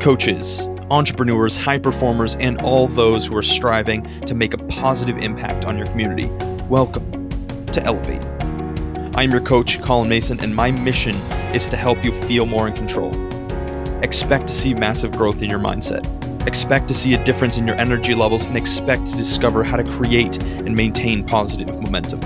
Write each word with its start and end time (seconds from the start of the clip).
coaches, 0.00 0.68
entrepreneurs, 0.90 1.56
high 1.56 1.78
performers, 1.78 2.36
and 2.36 2.60
all 2.62 2.88
those 2.88 3.26
who 3.26 3.36
are 3.36 3.42
striving 3.42 4.02
to 4.20 4.34
make 4.34 4.54
a 4.54 4.58
positive 4.64 5.18
impact 5.18 5.64
on 5.64 5.76
your 5.76 5.86
community. 5.86 6.26
Welcome 6.68 7.28
to 7.66 7.82
Elevate. 7.84 8.24
I'm 9.14 9.30
your 9.30 9.40
coach, 9.40 9.80
Colin 9.82 10.08
Mason, 10.08 10.42
and 10.42 10.54
my 10.54 10.70
mission 10.70 11.14
is 11.54 11.68
to 11.68 11.76
help 11.76 12.04
you 12.04 12.12
feel 12.22 12.46
more 12.46 12.66
in 12.66 12.74
control. 12.74 13.10
Expect 14.02 14.46
to 14.46 14.52
see 14.52 14.72
massive 14.72 15.12
growth 15.12 15.42
in 15.42 15.50
your 15.50 15.58
mindset. 15.58 16.06
Expect 16.46 16.88
to 16.88 16.94
see 16.94 17.14
a 17.14 17.24
difference 17.24 17.58
in 17.58 17.66
your 17.66 17.76
energy 17.76 18.14
levels 18.14 18.46
and 18.46 18.56
expect 18.56 19.06
to 19.08 19.16
discover 19.16 19.62
how 19.62 19.76
to 19.76 19.84
create 19.84 20.42
and 20.42 20.74
maintain 20.74 21.22
positive 21.22 21.68
momentum. 21.68 22.20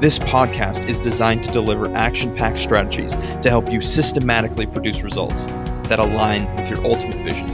This 0.00 0.18
podcast 0.18 0.88
is 0.88 1.00
designed 1.00 1.42
to 1.42 1.50
deliver 1.50 1.92
action 1.96 2.34
packed 2.36 2.58
strategies 2.58 3.12
to 3.40 3.48
help 3.48 3.72
you 3.72 3.80
systematically 3.80 4.66
produce 4.66 5.02
results 5.02 5.48
that 5.88 5.98
align 5.98 6.54
with 6.56 6.68
your 6.68 6.84
ultimate 6.84 7.24
vision. 7.24 7.48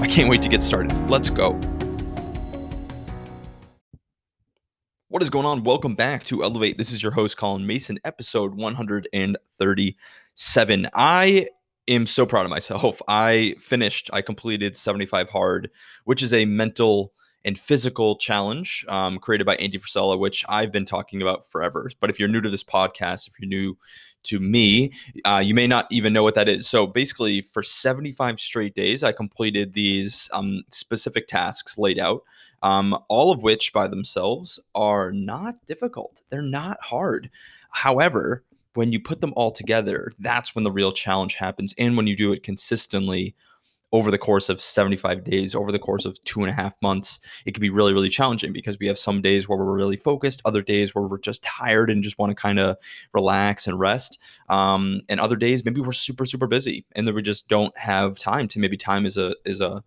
I 0.00 0.06
can't 0.06 0.28
wait 0.28 0.42
to 0.42 0.48
get 0.48 0.62
started. 0.62 0.92
Let's 1.08 1.30
go. 1.30 1.58
What 5.08 5.22
is 5.22 5.30
going 5.30 5.46
on? 5.46 5.62
Welcome 5.62 5.94
back 5.94 6.24
to 6.24 6.42
Elevate. 6.42 6.78
This 6.78 6.90
is 6.90 7.02
your 7.02 7.12
host, 7.12 7.36
Colin 7.36 7.66
Mason, 7.66 7.98
episode 8.04 8.54
137. 8.54 10.88
I 10.94 11.48
am 11.88 12.06
so 12.06 12.24
proud 12.24 12.46
of 12.46 12.50
myself. 12.50 13.02
I 13.08 13.56
finished, 13.60 14.08
I 14.12 14.22
completed 14.22 14.76
75 14.76 15.28
hard, 15.28 15.70
which 16.04 16.22
is 16.22 16.32
a 16.32 16.44
mental 16.44 17.11
and 17.44 17.58
physical 17.58 18.16
challenge 18.16 18.84
um, 18.88 19.18
created 19.18 19.44
by 19.44 19.56
Andy 19.56 19.78
Frisella, 19.78 20.18
which 20.18 20.44
I've 20.48 20.72
been 20.72 20.84
talking 20.84 21.22
about 21.22 21.44
forever. 21.46 21.90
But 22.00 22.10
if 22.10 22.18
you're 22.18 22.28
new 22.28 22.40
to 22.40 22.50
this 22.50 22.64
podcast, 22.64 23.28
if 23.28 23.34
you're 23.38 23.48
new 23.48 23.76
to 24.24 24.38
me, 24.38 24.92
uh, 25.24 25.42
you 25.44 25.54
may 25.54 25.66
not 25.66 25.86
even 25.90 26.12
know 26.12 26.22
what 26.22 26.34
that 26.36 26.48
is. 26.48 26.68
So 26.68 26.86
basically, 26.86 27.42
for 27.42 27.62
75 27.62 28.38
straight 28.38 28.74
days, 28.74 29.02
I 29.02 29.12
completed 29.12 29.72
these 29.72 30.28
um, 30.32 30.62
specific 30.70 31.26
tasks 31.26 31.76
laid 31.76 31.98
out, 31.98 32.22
um, 32.62 32.96
all 33.08 33.32
of 33.32 33.42
which 33.42 33.72
by 33.72 33.88
themselves 33.88 34.60
are 34.74 35.10
not 35.12 35.56
difficult. 35.66 36.22
They're 36.30 36.42
not 36.42 36.78
hard. 36.82 37.30
However, 37.70 38.44
when 38.74 38.92
you 38.92 39.00
put 39.00 39.20
them 39.20 39.32
all 39.36 39.50
together, 39.50 40.12
that's 40.18 40.54
when 40.54 40.64
the 40.64 40.72
real 40.72 40.92
challenge 40.92 41.34
happens. 41.34 41.74
And 41.76 41.96
when 41.96 42.06
you 42.06 42.16
do 42.16 42.32
it 42.32 42.42
consistently 42.42 43.34
over 43.92 44.10
the 44.10 44.18
course 44.18 44.48
of 44.48 44.60
75 44.60 45.22
days, 45.22 45.54
over 45.54 45.70
the 45.70 45.78
course 45.78 46.06
of 46.06 46.22
two 46.24 46.40
and 46.40 46.48
a 46.48 46.54
half 46.54 46.72
months, 46.80 47.20
it 47.44 47.52
can 47.52 47.60
be 47.60 47.68
really, 47.68 47.92
really 47.92 48.08
challenging 48.08 48.52
because 48.52 48.78
we 48.78 48.86
have 48.86 48.98
some 48.98 49.20
days 49.20 49.48
where 49.48 49.58
we're 49.58 49.76
really 49.76 49.96
focused, 49.96 50.40
other 50.44 50.62
days 50.62 50.94
where 50.94 51.04
we're 51.04 51.18
just 51.18 51.42
tired 51.42 51.90
and 51.90 52.02
just 52.02 52.18
want 52.18 52.30
to 52.30 52.34
kind 52.34 52.58
of 52.58 52.76
relax 53.12 53.66
and 53.66 53.78
rest. 53.78 54.18
Um, 54.48 55.02
and 55.10 55.20
other 55.20 55.36
days, 55.36 55.64
maybe 55.64 55.80
we're 55.80 55.92
super, 55.92 56.24
super 56.24 56.46
busy 56.46 56.86
and 56.92 57.06
then 57.06 57.14
we 57.14 57.22
just 57.22 57.48
don't 57.48 57.76
have 57.76 58.18
time 58.18 58.48
to 58.48 58.58
maybe 58.58 58.78
time 58.78 59.04
is 59.04 59.18
a, 59.18 59.36
is 59.44 59.60
a, 59.60 59.84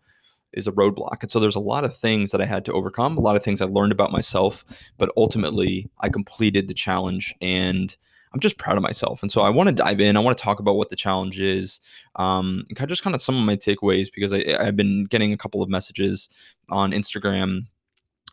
is 0.54 0.68
a 0.68 0.72
roadblock. 0.72 1.18
And 1.22 1.32
so 1.32 1.40
there's 1.40 1.56
a 1.56 1.60
lot 1.60 1.84
of 1.84 1.98
things 1.98 2.32
that 2.32 2.42
I 2.42 2.46
had 2.46 2.64
to 2.66 2.74
overcome, 2.74 3.18
a 3.18 3.22
lot 3.22 3.36
of 3.36 3.44
things 3.44 3.60
I 3.60 3.66
learned 3.66 3.92
about 3.92 4.12
myself, 4.12 4.64
but 4.98 5.12
ultimately 5.18 5.90
I 6.00 6.10
completed 6.10 6.68
the 6.68 6.74
challenge 6.74 7.36
and 7.42 7.96
I'm 8.36 8.42
just 8.42 8.58
proud 8.58 8.76
of 8.76 8.84
myself. 8.84 9.22
And 9.22 9.32
so 9.32 9.44
I 9.44 9.50
want 9.50 9.70
to 9.70 9.74
dive 9.74 10.02
in. 10.02 10.18
I 10.18 10.20
want 10.20 10.38
to 10.38 10.44
talk 10.44 10.60
about 10.60 10.76
what 10.76 10.90
the 10.90 10.98
challenge 10.98 11.40
is, 11.40 11.80
um, 12.18 12.66
and 12.78 12.90
just 12.90 13.02
kind 13.02 13.16
of 13.16 13.22
some 13.22 13.38
of 13.38 13.44
my 13.44 13.56
takeaways 13.56 14.10
because 14.14 14.34
I, 14.34 14.44
I've 14.60 14.76
been 14.76 15.06
getting 15.06 15.32
a 15.32 15.38
couple 15.38 15.62
of 15.62 15.70
messages 15.70 16.28
on 16.68 16.92
Instagram 16.92 17.68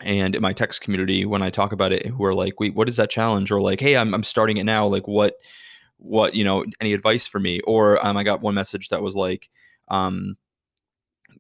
and 0.00 0.34
in 0.34 0.42
my 0.42 0.53
text 0.53 0.80
community 0.80 1.25
when 1.25 1.41
I 1.41 1.50
talk 1.50 1.70
about 1.70 1.92
it 1.92 2.05
who 2.05 2.25
are 2.25 2.34
like, 2.34 2.58
wait, 2.58 2.75
what 2.75 2.89
is 2.89 2.97
that 2.97 3.11
challenge? 3.11 3.53
Or 3.53 3.61
like, 3.61 3.78
hey, 3.78 3.97
I'm, 3.97 4.12
I'm 4.12 4.25
starting 4.25 4.56
it 4.56 4.64
now. 4.64 4.89
Like 4.89 5.06
what, 5.06 5.36
what, 5.98 6.34
you 6.34 6.42
know, 6.42 6.64
any 6.80 6.95
advice 6.95 7.28
for 7.28 7.39
me? 7.39 7.61
Or 7.61 8.05
um, 8.05 8.17
I 8.17 8.25
got 8.25 8.41
one 8.42 8.56
message 8.56 8.89
that 8.89 9.03
was 9.03 9.14
like, 9.14 9.50
um, 9.86 10.36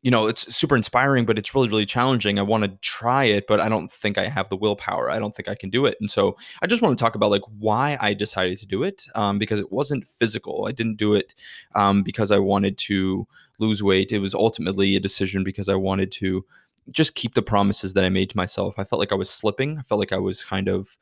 you 0.02 0.10
know, 0.10 0.26
it's 0.26 0.52
super 0.54 0.76
inspiring, 0.76 1.24
but 1.24 1.38
it's 1.38 1.54
really, 1.54 1.68
really 1.68 1.86
challenging. 1.86 2.36
I 2.38 2.42
want 2.42 2.64
to 2.64 2.70
try 2.80 3.24
it, 3.24 3.46
but 3.46 3.60
I 3.60 3.68
don't 3.68 3.90
think 3.90 4.18
I 4.18 4.28
have 4.28 4.48
the 4.48 4.56
willpower. 4.56 5.08
I 5.08 5.20
don't 5.20 5.34
think 5.34 5.48
I 5.48 5.54
can 5.54 5.70
do 5.70 5.86
it. 5.86 5.96
And 6.00 6.10
so 6.10 6.36
I 6.60 6.66
just 6.66 6.82
want 6.82 6.98
to 6.98 7.02
talk 7.02 7.14
about 7.14 7.30
like 7.30 7.42
why 7.58 7.96
I 8.00 8.12
decided 8.12 8.58
to 8.58 8.66
do 8.66 8.82
it 8.82 9.08
um, 9.14 9.38
because 9.38 9.60
it 9.60 9.70
wasn't 9.70 10.08
physical. 10.08 10.66
I 10.68 10.72
didn't 10.72 10.96
do 10.96 11.14
it 11.14 11.36
um, 11.76 12.02
because 12.02 12.32
I 12.32 12.40
wanted 12.40 12.78
to 12.78 13.28
lose 13.60 13.80
weight. 13.80 14.10
It 14.10 14.18
was 14.18 14.34
ultimately 14.34 14.96
a 14.96 15.00
decision 15.00 15.44
because 15.44 15.68
I 15.68 15.76
wanted 15.76 16.10
to 16.12 16.44
just 16.90 17.14
keep 17.14 17.34
the 17.34 17.42
promises 17.42 17.94
that 17.94 18.04
I 18.04 18.08
made 18.08 18.30
to 18.30 18.36
myself. 18.36 18.74
I 18.78 18.84
felt 18.84 18.98
like 18.98 19.12
I 19.12 19.16
was 19.16 19.30
slipping. 19.30 19.78
I 19.78 19.82
felt 19.82 20.00
like 20.00 20.12
I 20.12 20.18
was 20.18 20.42
kind 20.42 20.66
of, 20.66 20.98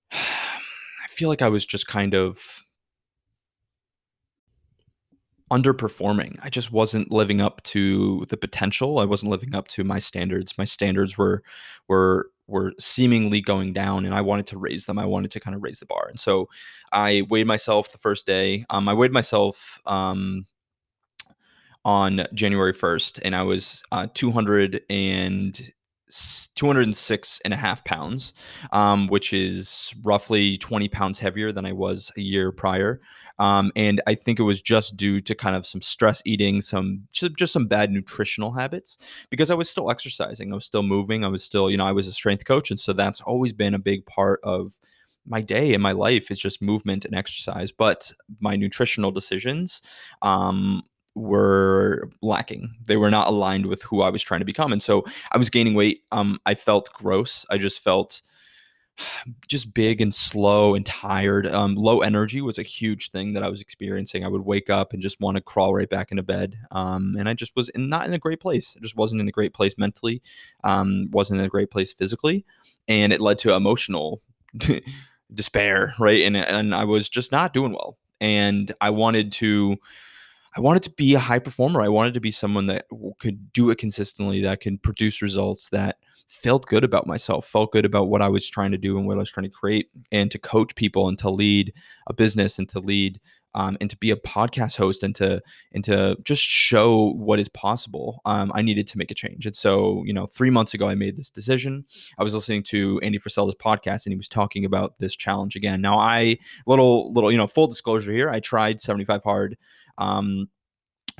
I 0.10 1.06
feel 1.08 1.28
like 1.28 1.42
I 1.42 1.50
was 1.50 1.66
just 1.66 1.86
kind 1.86 2.14
of 2.14 2.63
underperforming. 5.50 6.38
I 6.42 6.48
just 6.48 6.72
wasn't 6.72 7.12
living 7.12 7.40
up 7.40 7.62
to 7.64 8.24
the 8.28 8.36
potential. 8.36 8.98
I 8.98 9.04
wasn't 9.04 9.30
living 9.30 9.54
up 9.54 9.68
to 9.68 9.84
my 9.84 9.98
standards. 9.98 10.56
My 10.56 10.64
standards 10.64 11.18
were 11.18 11.42
were 11.88 12.30
were 12.46 12.72
seemingly 12.78 13.40
going 13.40 13.72
down 13.72 14.04
and 14.04 14.14
I 14.14 14.20
wanted 14.20 14.46
to 14.48 14.58
raise 14.58 14.86
them. 14.86 14.98
I 14.98 15.06
wanted 15.06 15.30
to 15.32 15.40
kind 15.40 15.56
of 15.56 15.62
raise 15.62 15.78
the 15.78 15.86
bar. 15.86 16.06
And 16.08 16.20
so 16.20 16.48
I 16.92 17.26
weighed 17.30 17.46
myself 17.46 17.90
the 17.90 17.98
first 17.98 18.26
day. 18.26 18.64
Um, 18.68 18.88
I 18.88 18.92
weighed 18.94 19.12
myself 19.12 19.80
um, 19.86 20.46
on 21.84 22.24
January 22.34 22.74
1st 22.74 23.20
and 23.24 23.34
I 23.34 23.42
was 23.42 23.82
uh, 23.92 24.08
200 24.12 24.82
and 24.90 25.72
206 26.54 27.40
and 27.44 27.52
a 27.52 27.56
half 27.56 27.84
pounds, 27.84 28.34
um, 28.72 29.08
which 29.08 29.32
is 29.32 29.94
roughly 30.02 30.56
20 30.58 30.88
pounds 30.88 31.18
heavier 31.18 31.50
than 31.50 31.66
I 31.66 31.72
was 31.72 32.12
a 32.16 32.20
year 32.20 32.52
prior. 32.52 33.00
Um, 33.38 33.72
and 33.74 34.00
I 34.06 34.14
think 34.14 34.38
it 34.38 34.44
was 34.44 34.62
just 34.62 34.96
due 34.96 35.20
to 35.22 35.34
kind 35.34 35.56
of 35.56 35.66
some 35.66 35.82
stress 35.82 36.22
eating, 36.24 36.60
some 36.60 37.08
just, 37.12 37.52
some 37.52 37.66
bad 37.66 37.90
nutritional 37.90 38.52
habits 38.52 38.98
because 39.30 39.50
I 39.50 39.54
was 39.54 39.68
still 39.68 39.90
exercising, 39.90 40.52
I 40.52 40.54
was 40.54 40.64
still 40.64 40.82
moving, 40.82 41.24
I 41.24 41.28
was 41.28 41.42
still, 41.42 41.70
you 41.70 41.76
know, 41.76 41.86
I 41.86 41.92
was 41.92 42.06
a 42.06 42.12
strength 42.12 42.44
coach. 42.44 42.70
And 42.70 42.78
so 42.78 42.92
that's 42.92 43.20
always 43.20 43.52
been 43.52 43.74
a 43.74 43.78
big 43.78 44.06
part 44.06 44.40
of 44.44 44.72
my 45.26 45.40
day 45.40 45.74
and 45.74 45.82
my 45.82 45.92
life 45.92 46.30
is 46.30 46.38
just 46.38 46.62
movement 46.62 47.04
and 47.04 47.14
exercise. 47.14 47.72
But 47.72 48.12
my 48.40 48.56
nutritional 48.56 49.10
decisions, 49.10 49.82
um, 50.22 50.82
were 51.14 52.10
lacking. 52.22 52.74
They 52.86 52.96
were 52.96 53.10
not 53.10 53.28
aligned 53.28 53.66
with 53.66 53.82
who 53.82 54.02
I 54.02 54.10
was 54.10 54.22
trying 54.22 54.40
to 54.40 54.46
become. 54.46 54.72
And 54.72 54.82
so 54.82 55.04
I 55.32 55.38
was 55.38 55.50
gaining 55.50 55.74
weight. 55.74 56.02
Um, 56.12 56.40
I 56.44 56.54
felt 56.54 56.92
gross. 56.92 57.46
I 57.50 57.58
just 57.58 57.82
felt 57.82 58.22
just 59.48 59.74
big 59.74 60.00
and 60.00 60.14
slow 60.14 60.74
and 60.74 60.84
tired. 60.84 61.46
Um, 61.46 61.74
low 61.74 62.00
energy 62.00 62.40
was 62.40 62.58
a 62.58 62.62
huge 62.62 63.10
thing 63.10 63.32
that 63.34 63.42
I 63.42 63.48
was 63.48 63.60
experiencing. 63.60 64.24
I 64.24 64.28
would 64.28 64.44
wake 64.44 64.70
up 64.70 64.92
and 64.92 65.02
just 65.02 65.20
want 65.20 65.36
to 65.36 65.40
crawl 65.40 65.74
right 65.74 65.88
back 65.88 66.10
into 66.10 66.22
bed. 66.22 66.56
Um, 66.70 67.16
and 67.18 67.28
I 67.28 67.34
just 67.34 67.54
was 67.56 67.68
in, 67.70 67.88
not 67.88 68.06
in 68.06 68.14
a 68.14 68.18
great 68.18 68.40
place. 68.40 68.76
I 68.76 68.82
just 68.82 68.96
wasn't 68.96 69.20
in 69.20 69.28
a 69.28 69.32
great 69.32 69.54
place 69.54 69.76
mentally, 69.78 70.22
um, 70.64 71.08
wasn't 71.12 71.40
in 71.40 71.46
a 71.46 71.50
great 71.50 71.70
place 71.70 71.92
physically. 71.92 72.44
And 72.88 73.12
it 73.12 73.20
led 73.20 73.38
to 73.38 73.54
emotional 73.54 74.20
despair, 75.34 75.94
right? 75.98 76.22
And, 76.22 76.36
and 76.36 76.74
I 76.74 76.84
was 76.84 77.08
just 77.08 77.32
not 77.32 77.54
doing 77.54 77.72
well. 77.72 77.96
And 78.20 78.72
I 78.80 78.90
wanted 78.90 79.32
to 79.32 79.76
I 80.56 80.60
wanted 80.60 80.82
to 80.84 80.90
be 80.90 81.14
a 81.14 81.18
high 81.18 81.40
performer. 81.40 81.82
I 81.82 81.88
wanted 81.88 82.14
to 82.14 82.20
be 82.20 82.30
someone 82.30 82.66
that 82.66 82.86
could 83.18 83.52
do 83.52 83.70
it 83.70 83.78
consistently, 83.78 84.40
that 84.42 84.60
can 84.60 84.78
produce 84.78 85.20
results, 85.20 85.68
that 85.70 85.96
felt 86.28 86.66
good 86.66 86.84
about 86.84 87.06
myself, 87.06 87.46
felt 87.46 87.72
good 87.72 87.84
about 87.84 88.08
what 88.08 88.22
I 88.22 88.28
was 88.28 88.48
trying 88.48 88.72
to 88.72 88.78
do 88.78 88.96
and 88.96 89.06
what 89.06 89.16
I 89.16 89.18
was 89.18 89.30
trying 89.30 89.44
to 89.44 89.50
create, 89.50 89.88
and 90.12 90.30
to 90.30 90.38
coach 90.38 90.74
people 90.74 91.08
and 91.08 91.18
to 91.18 91.30
lead 91.30 91.72
a 92.06 92.12
business 92.12 92.58
and 92.58 92.68
to 92.70 92.78
lead 92.78 93.20
um, 93.54 93.76
and 93.80 93.88
to 93.88 93.96
be 93.96 94.10
a 94.10 94.16
podcast 94.16 94.76
host 94.76 95.02
and 95.02 95.14
to 95.14 95.40
and 95.72 95.84
to 95.84 96.16
just 96.24 96.42
show 96.42 97.12
what 97.12 97.38
is 97.38 97.48
possible. 97.48 98.20
Um, 98.24 98.50
I 98.54 98.62
needed 98.62 98.86
to 98.88 98.98
make 98.98 99.10
a 99.10 99.14
change, 99.14 99.46
and 99.46 99.56
so 99.56 100.02
you 100.06 100.12
know, 100.12 100.26
three 100.26 100.50
months 100.50 100.74
ago, 100.74 100.88
I 100.88 100.94
made 100.94 101.16
this 101.16 101.30
decision. 101.30 101.84
I 102.18 102.24
was 102.24 102.34
listening 102.34 102.64
to 102.64 103.00
Andy 103.02 103.18
Frisella's 103.18 103.54
podcast, 103.56 104.06
and 104.06 104.12
he 104.12 104.16
was 104.16 104.28
talking 104.28 104.64
about 104.64 104.98
this 104.98 105.14
challenge 105.14 105.56
again. 105.56 105.80
Now, 105.80 105.98
I 105.98 106.38
little 106.66 107.12
little 107.12 107.30
you 107.30 107.38
know, 107.38 107.46
full 107.46 107.66
disclosure 107.66 108.12
here, 108.12 108.28
I 108.28 108.40
tried 108.40 108.80
75 108.80 109.22
hard 109.22 109.56
um, 109.98 110.48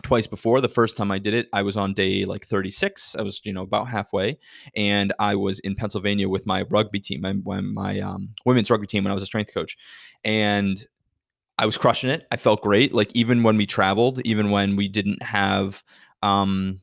twice 0.02 0.26
before. 0.26 0.60
The 0.60 0.69
first 0.69 0.96
time 0.96 1.10
I 1.10 1.19
did 1.19 1.34
it, 1.34 1.49
I 1.52 1.62
was 1.62 1.76
on 1.76 1.94
day 1.94 2.25
like 2.25 2.46
36. 2.46 3.16
I 3.19 3.22
was, 3.22 3.40
you 3.44 3.52
know, 3.52 3.62
about 3.62 3.88
halfway, 3.88 4.38
and 4.76 5.12
I 5.19 5.34
was 5.34 5.58
in 5.60 5.75
Pennsylvania 5.75 6.28
with 6.28 6.46
my 6.46 6.62
rugby 6.62 7.00
team, 7.00 7.22
my 7.22 7.60
my 7.60 8.00
um, 8.00 8.31
women's 8.44 8.70
rugby 8.70 8.87
team 8.87 9.04
when 9.04 9.10
I 9.10 9.14
was 9.14 9.22
a 9.22 9.26
strength 9.26 9.52
coach, 9.52 9.76
and 10.25 10.84
I 11.58 11.66
was 11.66 11.78
crushing 11.78 12.10
it. 12.10 12.26
I 12.31 12.37
felt 12.37 12.62
great. 12.62 12.93
Like 12.93 13.10
even 13.14 13.43
when 13.43 13.56
we 13.56 13.66
traveled, 13.66 14.20
even 14.25 14.50
when 14.50 14.76
we 14.76 14.88
didn't 14.88 15.22
have 15.22 15.82
um, 16.22 16.81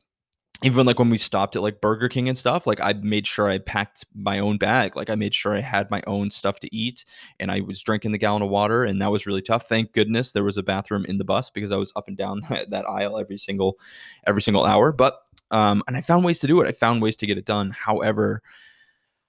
even 0.62 0.86
like 0.86 0.98
when 0.98 1.10
we 1.10 1.18
stopped 1.18 1.56
at 1.56 1.62
like 1.62 1.80
Burger 1.80 2.08
King 2.08 2.28
and 2.28 2.38
stuff, 2.38 2.66
like 2.66 2.80
I 2.80 2.92
made 2.92 3.26
sure 3.26 3.48
I 3.48 3.58
packed 3.58 4.04
my 4.14 4.38
own 4.38 4.58
bag. 4.58 4.94
Like 4.94 5.10
I 5.10 5.16
made 5.16 5.34
sure 5.34 5.54
I 5.54 5.60
had 5.60 5.90
my 5.90 6.02
own 6.06 6.30
stuff 6.30 6.60
to 6.60 6.74
eat 6.74 7.04
and 7.40 7.50
I 7.50 7.60
was 7.60 7.82
drinking 7.82 8.12
the 8.12 8.18
gallon 8.18 8.42
of 8.42 8.48
water 8.48 8.84
and 8.84 9.02
that 9.02 9.10
was 9.10 9.26
really 9.26 9.42
tough. 9.42 9.68
Thank 9.68 9.92
goodness 9.92 10.32
there 10.32 10.44
was 10.44 10.58
a 10.58 10.62
bathroom 10.62 11.04
in 11.06 11.18
the 11.18 11.24
bus 11.24 11.50
because 11.50 11.72
I 11.72 11.76
was 11.76 11.92
up 11.96 12.06
and 12.06 12.16
down 12.16 12.42
that, 12.68 12.84
aisle 12.88 13.18
every 13.18 13.38
single 13.38 13.78
every 14.26 14.42
single 14.42 14.64
hour. 14.64 14.92
But 14.92 15.18
um 15.50 15.82
and 15.88 15.96
I 15.96 16.00
found 16.00 16.24
ways 16.24 16.38
to 16.40 16.46
do 16.46 16.60
it. 16.60 16.68
I 16.68 16.72
found 16.72 17.02
ways 17.02 17.16
to 17.16 17.26
get 17.26 17.38
it 17.38 17.46
done. 17.46 17.70
However, 17.70 18.42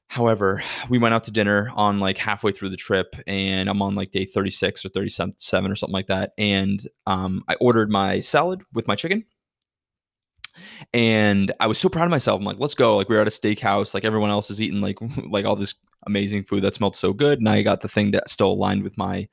However, 0.09 0.61
we 0.89 0.99
went 0.99 1.15
out 1.15 1.23
to 1.23 1.31
dinner 1.31 1.71
on 1.73 1.99
like 1.99 2.19
halfway 2.19 2.51
through 2.51 2.69
the 2.69 2.77
trip, 2.77 3.15
and 3.25 3.67
I'm 3.67 3.81
on 3.81 3.95
like 3.95 4.11
day 4.11 4.25
36 4.25 4.85
or 4.85 4.89
37 4.89 5.71
or 5.71 5.75
something 5.75 5.91
like 5.91 6.05
that. 6.05 6.33
And 6.37 6.87
um, 7.07 7.43
I 7.47 7.55
ordered 7.55 7.89
my 7.89 8.19
salad 8.19 8.61
with 8.73 8.87
my 8.87 8.95
chicken, 8.95 9.25
and 10.93 11.51
I 11.59 11.67
was 11.67 11.77
so 11.77 11.89
proud 11.89 12.05
of 12.05 12.11
myself. 12.11 12.39
I'm 12.39 12.45
like, 12.45 12.59
let's 12.59 12.75
go. 12.75 12.95
Like 12.95 13.09
we 13.09 13.15
were 13.15 13.21
at 13.21 13.27
a 13.27 13.31
steakhouse, 13.31 13.93
like 13.93 14.05
everyone 14.05 14.29
else 14.29 14.49
is 14.49 14.61
eating 14.61 14.81
like 14.81 14.97
like 15.29 15.45
all 15.45 15.55
this 15.55 15.75
amazing 16.05 16.43
food 16.43 16.63
that 16.63 16.75
smelled 16.75 16.95
so 16.95 17.13
good. 17.13 17.39
And 17.39 17.47
I 17.47 17.61
got 17.61 17.81
the 17.81 17.87
thing 17.87 18.11
that 18.11 18.29
still 18.29 18.51
aligned 18.51 18.83
with 18.83 18.97
my 18.97 19.27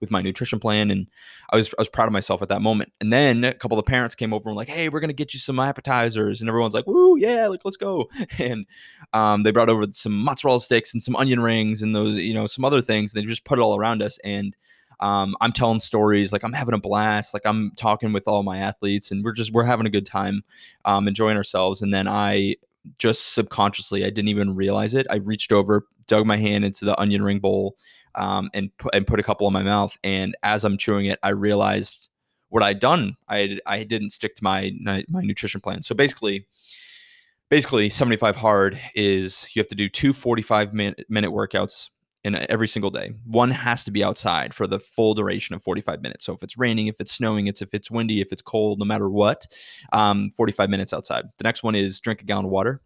with 0.00 0.10
my 0.10 0.20
nutrition 0.20 0.58
plan. 0.58 0.90
And 0.90 1.06
I 1.50 1.56
was 1.56 1.68
I 1.70 1.80
was 1.80 1.88
proud 1.88 2.06
of 2.06 2.12
myself 2.12 2.42
at 2.42 2.48
that 2.48 2.62
moment. 2.62 2.92
And 3.00 3.12
then 3.12 3.44
a 3.44 3.54
couple 3.54 3.78
of 3.78 3.86
parents 3.86 4.14
came 4.14 4.32
over 4.32 4.48
and 4.48 4.56
like, 4.56 4.68
hey, 4.68 4.88
we're 4.88 5.00
gonna 5.00 5.12
get 5.12 5.34
you 5.34 5.40
some 5.40 5.58
appetizers. 5.58 6.40
And 6.40 6.48
everyone's 6.48 6.74
like, 6.74 6.86
woo, 6.86 7.16
yeah, 7.18 7.46
like 7.48 7.60
let's 7.64 7.76
go. 7.76 8.08
And 8.38 8.66
um, 9.12 9.42
they 9.42 9.52
brought 9.52 9.68
over 9.68 9.84
some 9.92 10.16
mozzarella 10.16 10.60
sticks 10.60 10.92
and 10.92 11.02
some 11.02 11.16
onion 11.16 11.40
rings 11.40 11.82
and 11.82 11.94
those, 11.94 12.16
you 12.16 12.34
know, 12.34 12.46
some 12.46 12.64
other 12.64 12.80
things. 12.80 13.12
And 13.14 13.22
They 13.22 13.26
just 13.26 13.44
put 13.44 13.58
it 13.58 13.62
all 13.62 13.76
around 13.76 14.02
us. 14.02 14.18
And 14.24 14.56
um, 15.04 15.36
I'm 15.42 15.52
telling 15.52 15.80
stories, 15.80 16.32
like 16.32 16.42
I'm 16.42 16.54
having 16.54 16.72
a 16.72 16.78
blast, 16.78 17.34
like 17.34 17.44
I'm 17.44 17.72
talking 17.76 18.14
with 18.14 18.26
all 18.26 18.42
my 18.42 18.56
athletes, 18.56 19.10
and 19.10 19.22
we're 19.22 19.32
just 19.32 19.52
we're 19.52 19.64
having 19.64 19.84
a 19.84 19.90
good 19.90 20.06
time, 20.06 20.42
um, 20.86 21.06
enjoying 21.06 21.36
ourselves. 21.36 21.82
And 21.82 21.92
then 21.92 22.08
I 22.08 22.56
just 22.98 23.34
subconsciously, 23.34 24.02
I 24.02 24.08
didn't 24.08 24.28
even 24.28 24.56
realize 24.56 24.94
it. 24.94 25.06
I 25.10 25.16
reached 25.16 25.52
over, 25.52 25.84
dug 26.06 26.24
my 26.26 26.38
hand 26.38 26.64
into 26.64 26.86
the 26.86 26.98
onion 26.98 27.22
ring 27.22 27.38
bowl, 27.38 27.76
um, 28.14 28.48
and 28.54 28.74
put 28.78 28.94
and 28.94 29.06
put 29.06 29.20
a 29.20 29.22
couple 29.22 29.46
in 29.46 29.52
my 29.52 29.62
mouth. 29.62 29.94
And 30.02 30.34
as 30.42 30.64
I'm 30.64 30.78
chewing 30.78 31.04
it, 31.04 31.18
I 31.22 31.30
realized 31.30 32.08
what 32.48 32.62
I'd 32.62 32.80
done. 32.80 33.18
I 33.28 33.58
I 33.66 33.84
didn't 33.84 34.08
stick 34.08 34.34
to 34.36 34.42
my 34.42 34.72
my, 34.80 35.04
my 35.08 35.20
nutrition 35.20 35.60
plan. 35.60 35.82
So 35.82 35.94
basically. 35.94 36.46
Basically, 37.50 37.90
75 37.90 38.36
hard 38.36 38.80
is 38.94 39.46
you 39.54 39.60
have 39.60 39.68
to 39.68 39.74
do 39.74 39.88
two 39.88 40.14
45 40.14 40.72
minute, 40.72 41.04
minute 41.10 41.30
workouts 41.30 41.90
in 42.24 42.50
every 42.50 42.66
single 42.66 42.90
day. 42.90 43.12
One 43.26 43.50
has 43.50 43.84
to 43.84 43.90
be 43.90 44.02
outside 44.02 44.54
for 44.54 44.66
the 44.66 44.78
full 44.78 45.14
duration 45.14 45.54
of 45.54 45.62
45 45.62 46.00
minutes. 46.00 46.24
So 46.24 46.32
if 46.32 46.42
it's 46.42 46.56
raining, 46.56 46.86
if 46.86 46.96
it's 46.98 47.12
snowing, 47.12 47.46
it's 47.46 47.60
if 47.60 47.74
it's 47.74 47.90
windy, 47.90 48.20
if 48.20 48.32
it's 48.32 48.42
cold, 48.42 48.78
no 48.78 48.86
matter 48.86 49.10
what, 49.10 49.46
um, 49.92 50.30
45 50.30 50.70
minutes 50.70 50.92
outside. 50.92 51.26
The 51.36 51.44
next 51.44 51.62
one 51.62 51.74
is 51.74 52.00
drink 52.00 52.22
a 52.22 52.24
gallon 52.24 52.46
of 52.46 52.50
water. 52.50 52.80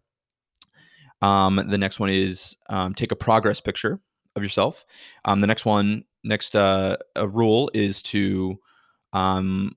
Um, 1.21 1.55
the 1.67 1.77
next 1.77 1.99
one 1.99 2.09
is 2.09 2.57
um, 2.69 2.93
take 2.93 3.11
a 3.11 3.15
progress 3.15 3.61
picture 3.61 3.99
of 4.35 4.43
yourself. 4.43 4.85
Um, 5.25 5.39
the 5.39 5.47
next 5.47 5.65
one, 5.65 6.03
next 6.23 6.55
uh, 6.55 6.97
rule 7.17 7.71
is 7.73 8.01
to, 8.03 8.57
um, 9.13 9.73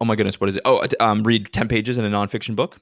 oh 0.00 0.04
my 0.04 0.14
goodness, 0.14 0.40
what 0.40 0.50
is 0.50 0.56
it? 0.56 0.62
Oh, 0.64 0.86
um, 1.00 1.22
read 1.22 1.52
10 1.52 1.68
pages 1.68 1.96
in 1.96 2.04
a 2.04 2.10
nonfiction 2.10 2.54
book. 2.54 2.78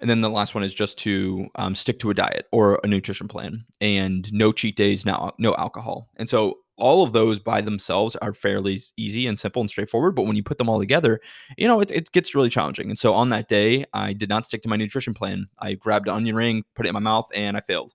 And 0.00 0.10
then 0.10 0.20
the 0.20 0.30
last 0.30 0.54
one 0.54 0.64
is 0.64 0.74
just 0.74 0.98
to 0.98 1.48
um, 1.54 1.74
stick 1.74 1.98
to 2.00 2.10
a 2.10 2.14
diet 2.14 2.46
or 2.52 2.80
a 2.82 2.86
nutrition 2.86 3.28
plan 3.28 3.64
and 3.80 4.30
no 4.32 4.52
cheat 4.52 4.76
days, 4.76 5.06
no, 5.06 5.32
no 5.38 5.54
alcohol. 5.56 6.08
And 6.16 6.28
so 6.28 6.58
all 6.78 7.02
of 7.02 7.12
those 7.12 7.38
by 7.38 7.60
themselves 7.60 8.16
are 8.16 8.34
fairly 8.34 8.78
easy 8.96 9.26
and 9.26 9.38
simple 9.38 9.60
and 9.60 9.70
straightforward. 9.70 10.14
But 10.14 10.26
when 10.26 10.36
you 10.36 10.42
put 10.42 10.58
them 10.58 10.68
all 10.68 10.78
together, 10.78 11.20
you 11.56 11.66
know, 11.66 11.80
it, 11.80 11.90
it 11.90 12.12
gets 12.12 12.34
really 12.34 12.50
challenging. 12.50 12.90
And 12.90 12.98
so 12.98 13.14
on 13.14 13.30
that 13.30 13.48
day, 13.48 13.86
I 13.94 14.12
did 14.12 14.28
not 14.28 14.44
stick 14.44 14.62
to 14.62 14.68
my 14.68 14.76
nutrition 14.76 15.14
plan. 15.14 15.48
I 15.58 15.74
grabbed 15.74 16.08
an 16.08 16.14
onion 16.14 16.36
ring, 16.36 16.64
put 16.74 16.86
it 16.86 16.90
in 16.90 16.94
my 16.94 17.00
mouth, 17.00 17.28
and 17.34 17.56
I 17.56 17.60
failed. 17.60 17.94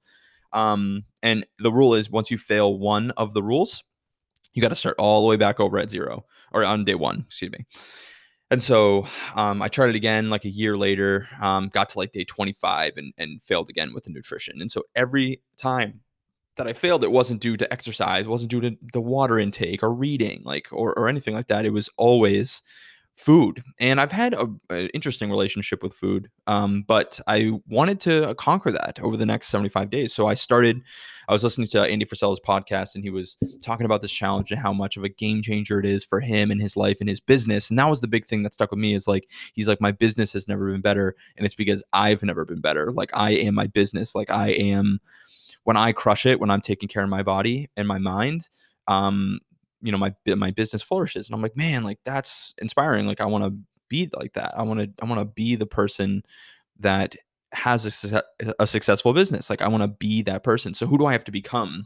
Um, 0.53 1.05
and 1.21 1.45
the 1.59 1.71
rule 1.71 1.93
is 1.93 2.09
once 2.09 2.31
you 2.31 2.37
fail 2.37 2.77
one 2.77 3.11
of 3.11 3.33
the 3.33 3.43
rules, 3.43 3.83
you 4.53 4.61
got 4.61 4.69
to 4.69 4.75
start 4.75 4.95
all 4.97 5.21
the 5.21 5.27
way 5.27 5.37
back 5.37 5.59
over 5.59 5.77
at 5.77 5.89
zero 5.89 6.25
or 6.51 6.65
on 6.65 6.83
day 6.83 6.95
one, 6.95 7.25
excuse 7.27 7.51
me. 7.51 7.65
And 8.51 8.61
so 8.61 9.07
um, 9.35 9.61
I 9.61 9.69
tried 9.69 9.89
it 9.89 9.95
again 9.95 10.29
like 10.29 10.43
a 10.43 10.49
year 10.49 10.77
later, 10.77 11.27
um, 11.41 11.69
got 11.69 11.89
to 11.89 11.97
like 11.97 12.11
day 12.11 12.25
25 12.25 12.93
and, 12.97 13.13
and 13.17 13.41
failed 13.41 13.69
again 13.69 13.93
with 13.93 14.03
the 14.03 14.11
nutrition. 14.11 14.61
And 14.61 14.69
so 14.69 14.83
every 14.93 15.41
time 15.57 16.01
that 16.57 16.67
I 16.67 16.73
failed, 16.73 17.05
it 17.05 17.11
wasn't 17.11 17.41
due 17.41 17.55
to 17.55 17.71
exercise, 17.71 18.27
wasn't 18.27 18.51
due 18.51 18.59
to 18.61 18.75
the 18.91 18.99
water 19.01 19.39
intake 19.39 19.81
or 19.81 19.93
reading, 19.93 20.41
like 20.43 20.67
or, 20.71 20.93
or 20.99 21.07
anything 21.07 21.33
like 21.33 21.47
that. 21.47 21.65
It 21.65 21.71
was 21.71 21.89
always 21.95 22.61
food 23.15 23.61
and 23.79 24.01
i've 24.01 24.11
had 24.11 24.33
an 24.33 24.89
interesting 24.93 25.29
relationship 25.29 25.83
with 25.83 25.93
food 25.93 26.29
um, 26.47 26.83
but 26.87 27.19
i 27.27 27.51
wanted 27.67 27.99
to 27.99 28.33
conquer 28.35 28.71
that 28.71 28.99
over 29.03 29.15
the 29.15 29.25
next 29.25 29.47
75 29.49 29.89
days 29.89 30.13
so 30.13 30.27
i 30.27 30.33
started 30.33 30.81
i 31.27 31.33
was 31.33 31.43
listening 31.43 31.67
to 31.67 31.81
andy 31.81 32.05
frisella's 32.05 32.39
podcast 32.39 32.95
and 32.95 33.03
he 33.03 33.11
was 33.11 33.37
talking 33.63 33.85
about 33.85 34.01
this 34.01 34.11
challenge 34.11 34.51
and 34.51 34.59
how 34.59 34.73
much 34.73 34.97
of 34.97 35.03
a 35.03 35.09
game 35.09 35.41
changer 35.41 35.79
it 35.79 35.85
is 35.85 36.03
for 36.03 36.19
him 36.19 36.49
and 36.49 36.61
his 36.61 36.75
life 36.75 36.97
and 36.99 37.09
his 37.09 37.19
business 37.19 37.69
and 37.69 37.77
that 37.77 37.89
was 37.89 38.01
the 38.01 38.07
big 38.07 38.25
thing 38.25 38.43
that 38.43 38.53
stuck 38.53 38.71
with 38.71 38.79
me 38.79 38.95
is 38.95 39.07
like 39.07 39.27
he's 39.53 39.67
like 39.67 39.81
my 39.81 39.91
business 39.91 40.33
has 40.33 40.47
never 40.47 40.71
been 40.71 40.81
better 40.81 41.15
and 41.37 41.45
it's 41.45 41.55
because 41.55 41.83
i've 41.93 42.23
never 42.23 42.43
been 42.43 42.61
better 42.61 42.91
like 42.91 43.11
i 43.13 43.31
am 43.31 43.53
my 43.53 43.67
business 43.67 44.15
like 44.15 44.31
i 44.31 44.49
am 44.49 44.99
when 45.63 45.77
i 45.77 45.91
crush 45.91 46.25
it 46.25 46.39
when 46.39 46.49
i'm 46.49 46.61
taking 46.61 46.89
care 46.89 47.03
of 47.03 47.09
my 47.09 47.21
body 47.21 47.69
and 47.77 47.87
my 47.87 47.99
mind 47.99 48.49
um 48.87 49.39
you 49.81 49.91
know 49.91 49.97
my 49.97 50.13
my 50.35 50.51
business 50.51 50.81
flourishes 50.81 51.27
and 51.27 51.35
i'm 51.35 51.41
like 51.41 51.57
man 51.57 51.83
like 51.83 51.97
that's 52.05 52.53
inspiring 52.61 53.07
like 53.07 53.19
i 53.19 53.25
want 53.25 53.43
to 53.43 53.53
be 53.91 54.09
like 54.17 54.33
that. 54.33 54.57
I 54.57 54.63
want 54.63 54.79
to 54.79 54.89
i 55.03 55.05
want 55.05 55.19
to 55.19 55.25
be 55.25 55.55
the 55.55 55.67
person 55.67 56.23
that 56.79 57.15
has 57.51 58.11
a, 58.11 58.23
a 58.57 58.65
successful 58.65 59.13
business. 59.13 59.49
Like 59.51 59.61
i 59.61 59.67
want 59.67 59.83
to 59.83 59.89
be 59.89 60.23
that 60.23 60.43
person. 60.43 60.73
So 60.73 60.87
who 60.87 60.97
do 60.97 61.05
i 61.05 61.11
have 61.11 61.25
to 61.25 61.31
become? 61.31 61.85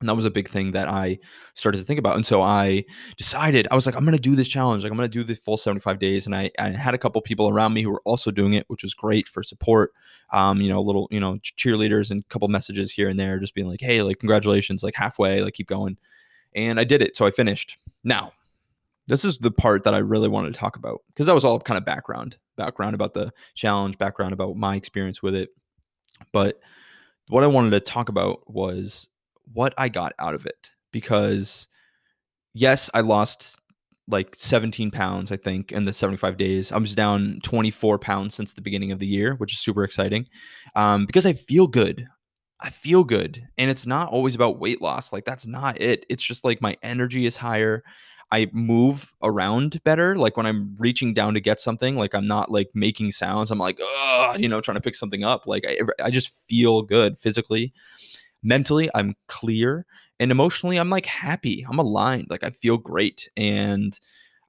And 0.00 0.08
that 0.08 0.14
was 0.14 0.24
a 0.24 0.30
big 0.30 0.48
thing 0.48 0.72
that 0.72 0.88
i 0.88 1.18
started 1.54 1.76
to 1.78 1.84
think 1.84 1.98
about 1.98 2.16
and 2.16 2.24
so 2.24 2.40
i 2.40 2.82
decided 3.18 3.68
i 3.70 3.74
was 3.74 3.84
like 3.84 3.94
i'm 3.94 4.04
going 4.04 4.16
to 4.16 4.22
do 4.30 4.34
this 4.34 4.48
challenge. 4.48 4.82
Like 4.82 4.92
i'm 4.92 4.96
going 4.96 5.10
to 5.10 5.18
do 5.18 5.24
the 5.24 5.34
full 5.34 5.58
75 5.58 5.98
days 5.98 6.26
and 6.26 6.34
I, 6.34 6.50
I 6.58 6.70
had 6.70 6.94
a 6.94 6.98
couple 6.98 7.20
people 7.20 7.48
around 7.48 7.74
me 7.74 7.82
who 7.82 7.90
were 7.90 8.02
also 8.04 8.30
doing 8.30 8.54
it 8.54 8.64
which 8.68 8.82
was 8.82 8.94
great 8.94 9.28
for 9.28 9.42
support 9.42 9.92
um 10.32 10.60
you 10.60 10.68
know 10.68 10.80
little 10.80 11.08
you 11.10 11.20
know 11.20 11.38
cheerleaders 11.42 12.10
and 12.10 12.22
a 12.22 12.32
couple 12.32 12.48
messages 12.48 12.92
here 12.92 13.08
and 13.08 13.20
there 13.20 13.38
just 13.38 13.54
being 13.54 13.68
like 13.68 13.80
hey 13.80 14.02
like 14.02 14.18
congratulations 14.18 14.82
like 14.82 14.94
halfway 14.94 15.42
like 15.42 15.54
keep 15.54 15.68
going 15.68 15.98
and 16.54 16.80
I 16.80 16.84
did 16.84 17.02
it. 17.02 17.16
So 17.16 17.26
I 17.26 17.30
finished. 17.30 17.78
Now, 18.04 18.32
this 19.06 19.24
is 19.24 19.38
the 19.38 19.50
part 19.50 19.84
that 19.84 19.94
I 19.94 19.98
really 19.98 20.28
wanted 20.28 20.54
to 20.54 20.60
talk 20.60 20.76
about 20.76 21.02
because 21.08 21.26
that 21.26 21.34
was 21.34 21.44
all 21.44 21.58
kind 21.60 21.78
of 21.78 21.84
background, 21.84 22.36
background 22.56 22.94
about 22.94 23.14
the 23.14 23.32
challenge, 23.54 23.98
background 23.98 24.32
about 24.32 24.56
my 24.56 24.76
experience 24.76 25.22
with 25.22 25.34
it. 25.34 25.50
But 26.32 26.60
what 27.28 27.44
I 27.44 27.48
wanted 27.48 27.70
to 27.70 27.80
talk 27.80 28.08
about 28.08 28.48
was 28.48 29.08
what 29.52 29.74
I 29.76 29.88
got 29.88 30.12
out 30.18 30.34
of 30.34 30.46
it 30.46 30.70
because 30.92 31.68
yes, 32.54 32.90
I 32.94 33.00
lost 33.00 33.58
like 34.08 34.34
17 34.34 34.90
pounds, 34.90 35.30
I 35.30 35.36
think, 35.36 35.72
in 35.72 35.84
the 35.84 35.92
75 35.92 36.36
days. 36.36 36.72
I 36.72 36.78
was 36.78 36.94
down 36.94 37.38
24 37.42 37.98
pounds 37.98 38.34
since 38.34 38.52
the 38.52 38.60
beginning 38.60 38.92
of 38.92 38.98
the 38.98 39.06
year, 39.06 39.34
which 39.36 39.52
is 39.52 39.60
super 39.60 39.84
exciting 39.84 40.26
um, 40.74 41.06
because 41.06 41.26
I 41.26 41.32
feel 41.32 41.66
good. 41.66 42.06
I 42.62 42.70
feel 42.70 43.04
good. 43.04 43.46
And 43.58 43.70
it's 43.70 43.86
not 43.86 44.08
always 44.08 44.34
about 44.34 44.58
weight 44.58 44.82
loss. 44.82 45.12
Like 45.12 45.24
that's 45.24 45.46
not 45.46 45.80
it. 45.80 46.04
It's 46.08 46.22
just 46.22 46.44
like 46.44 46.60
my 46.60 46.76
energy 46.82 47.26
is 47.26 47.36
higher. 47.36 47.82
I 48.32 48.48
move 48.52 49.12
around 49.22 49.82
better. 49.82 50.14
Like 50.14 50.36
when 50.36 50.46
I'm 50.46 50.76
reaching 50.78 51.14
down 51.14 51.34
to 51.34 51.40
get 51.40 51.58
something, 51.58 51.96
like 51.96 52.14
I'm 52.14 52.26
not 52.26 52.50
like 52.50 52.70
making 52.74 53.10
sounds. 53.12 53.50
I'm 53.50 53.58
like, 53.58 53.80
you 54.36 54.48
know, 54.48 54.60
trying 54.60 54.76
to 54.76 54.80
pick 54.80 54.94
something 54.94 55.24
up. 55.24 55.46
Like 55.46 55.64
I, 55.66 55.78
I 56.04 56.10
just 56.10 56.30
feel 56.48 56.82
good 56.82 57.18
physically. 57.18 57.72
Mentally, 58.42 58.88
I'm 58.94 59.16
clear. 59.26 59.84
And 60.20 60.30
emotionally, 60.30 60.76
I'm 60.76 60.90
like 60.90 61.06
happy. 61.06 61.66
I'm 61.68 61.78
aligned. 61.78 62.26
Like 62.30 62.44
I 62.44 62.50
feel 62.50 62.76
great. 62.76 63.28
And 63.36 63.98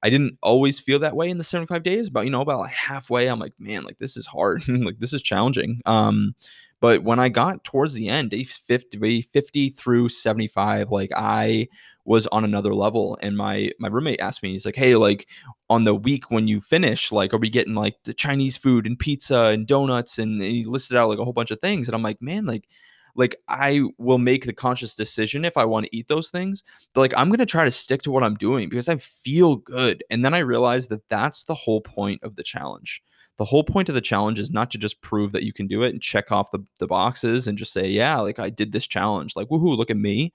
I 0.02 0.10
didn't 0.10 0.38
always 0.42 0.80
feel 0.80 0.98
that 1.00 1.16
way 1.16 1.30
in 1.30 1.38
the 1.38 1.44
75 1.44 1.82
days, 1.82 2.10
but 2.10 2.24
you 2.24 2.30
know, 2.30 2.40
about 2.40 2.58
like 2.58 2.72
halfway, 2.72 3.28
I'm 3.28 3.38
like, 3.38 3.52
man, 3.58 3.84
like 3.84 3.98
this 3.98 4.16
is 4.16 4.26
hard. 4.26 4.66
like 4.68 4.98
this 4.98 5.12
is 5.12 5.22
challenging. 5.22 5.80
Um, 5.86 6.34
but 6.80 7.04
when 7.04 7.20
I 7.20 7.28
got 7.28 7.62
towards 7.62 7.94
the 7.94 8.08
end, 8.08 8.30
day 8.30 8.42
50, 8.42 9.22
50 9.22 9.68
through 9.70 10.08
75, 10.08 10.90
like 10.90 11.10
I 11.14 11.68
was 12.04 12.26
on 12.28 12.44
another 12.44 12.74
level. 12.74 13.16
And 13.22 13.36
my 13.36 13.70
my 13.78 13.86
roommate 13.86 14.20
asked 14.20 14.42
me, 14.42 14.50
he's 14.50 14.66
like, 14.66 14.74
Hey, 14.74 14.96
like 14.96 15.28
on 15.70 15.84
the 15.84 15.94
week 15.94 16.30
when 16.32 16.48
you 16.48 16.60
finish, 16.60 17.12
like, 17.12 17.32
are 17.32 17.38
we 17.38 17.50
getting 17.50 17.76
like 17.76 17.94
the 18.02 18.12
Chinese 18.12 18.56
food 18.56 18.86
and 18.86 18.98
pizza 18.98 19.44
and 19.46 19.68
donuts? 19.68 20.18
And, 20.18 20.42
and 20.42 20.50
he 20.50 20.64
listed 20.64 20.96
out 20.96 21.08
like 21.08 21.20
a 21.20 21.24
whole 21.24 21.32
bunch 21.32 21.52
of 21.52 21.60
things. 21.60 21.86
And 21.86 21.94
I'm 21.94 22.02
like, 22.02 22.20
man, 22.20 22.46
like 22.46 22.68
like 23.14 23.36
I 23.48 23.82
will 23.98 24.18
make 24.18 24.46
the 24.46 24.52
conscious 24.52 24.94
decision 24.94 25.44
if 25.44 25.56
I 25.56 25.64
want 25.64 25.86
to 25.86 25.96
eat 25.96 26.08
those 26.08 26.30
things, 26.30 26.64
but 26.94 27.00
like 27.00 27.14
I'm 27.16 27.28
going 27.28 27.38
to 27.38 27.46
try 27.46 27.64
to 27.64 27.70
stick 27.70 28.02
to 28.02 28.10
what 28.10 28.24
I'm 28.24 28.36
doing 28.36 28.68
because 28.68 28.88
I 28.88 28.96
feel 28.96 29.56
good. 29.56 30.02
And 30.10 30.24
then 30.24 30.34
I 30.34 30.38
realize 30.38 30.88
that 30.88 31.08
that's 31.08 31.44
the 31.44 31.54
whole 31.54 31.80
point 31.80 32.22
of 32.22 32.36
the 32.36 32.42
challenge 32.42 33.02
the 33.38 33.44
whole 33.44 33.64
point 33.64 33.88
of 33.88 33.94
the 33.94 34.00
challenge 34.00 34.38
is 34.38 34.50
not 34.50 34.70
to 34.70 34.78
just 34.78 35.00
prove 35.00 35.32
that 35.32 35.42
you 35.42 35.52
can 35.52 35.66
do 35.66 35.82
it 35.82 35.90
and 35.90 36.02
check 36.02 36.30
off 36.30 36.50
the, 36.50 36.60
the 36.78 36.86
boxes 36.86 37.48
and 37.48 37.58
just 37.58 37.72
say, 37.72 37.88
yeah, 37.88 38.18
like 38.20 38.38
I 38.38 38.50
did 38.50 38.72
this 38.72 38.86
challenge, 38.86 39.34
like, 39.36 39.48
woohoo, 39.48 39.76
look 39.76 39.90
at 39.90 39.96
me. 39.96 40.32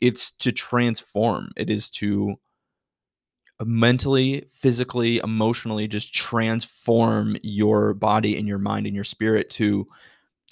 It's 0.00 0.30
to 0.32 0.52
transform, 0.52 1.50
it 1.56 1.70
is 1.70 1.90
to 1.90 2.36
mentally, 3.64 4.44
physically, 4.50 5.18
emotionally 5.18 5.86
just 5.86 6.14
transform 6.14 7.36
your 7.42 7.94
body 7.94 8.36
and 8.36 8.48
your 8.48 8.58
mind 8.58 8.86
and 8.86 8.94
your 8.94 9.04
spirit 9.04 9.50
to 9.50 9.86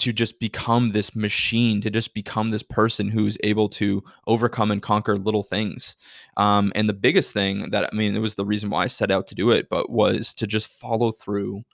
to 0.01 0.13
just 0.13 0.41
become 0.41 0.91
this 0.91 1.15
machine, 1.15 1.81
to 1.83 1.91
just 1.91 2.15
become 2.15 2.51
this 2.51 2.63
person 2.63 3.09
who's 3.09 3.39
able 3.43 3.69
to 3.69 4.03
overcome 4.27 4.71
and 4.71 4.83
conquer 4.83 5.17
little 5.17 5.43
things. 5.43 5.97
Um, 6.37 6.73
and 6.75 6.89
the 6.89 6.95
biggest 6.95 7.33
thing 7.33 7.71
that 7.71 7.89
I 7.93 7.97
mean, 7.97 8.17
it 8.17 8.21
was 8.21 8.35
the 8.35 8.45
reason 8.45 8.71
why 8.71 8.85
I 8.85 8.87
set 8.87 9.11
out 9.11 9.27
to 9.29 9.35
do 9.35 9.51
it, 9.51 9.69
but 9.69 9.91
was 9.91 10.35
to 10.35 10.47
just 10.47 10.69
follow 10.69 11.13
through 11.13 11.65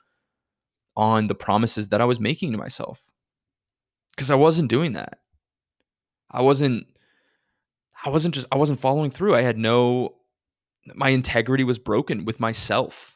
on 0.97 1.27
the 1.27 1.35
promises 1.35 1.89
that 1.89 2.01
I 2.01 2.05
was 2.05 2.21
making 2.21 2.53
to 2.53 2.59
myself. 2.59 3.03
Because 4.15 4.31
I 4.31 4.35
wasn't 4.35 4.71
doing 4.71 4.95
that. 4.95 5.19
I 6.31 6.43
wasn't 6.43 6.87
I 8.05 8.11
wasn't 8.11 8.35
just 8.35 8.47
I 8.51 8.57
wasn't 8.57 8.81
following 8.81 9.11
through. 9.11 9.35
I 9.35 9.43
had 9.43 9.59
no 9.59 10.15
my 10.95 11.11
integrity 11.11 11.65
was 11.65 11.79
broken 11.79 12.25
with 12.25 12.41
myself. 12.41 13.16